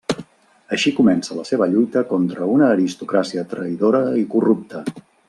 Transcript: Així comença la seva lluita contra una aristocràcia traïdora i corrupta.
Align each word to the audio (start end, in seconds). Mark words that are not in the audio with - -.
Així 0.77 0.93
comença 0.99 1.37
la 1.39 1.43
seva 1.49 1.67
lluita 1.73 2.03
contra 2.13 2.47
una 2.57 2.71
aristocràcia 2.77 3.45
traïdora 3.53 4.03
i 4.23 4.29
corrupta. 4.37 4.83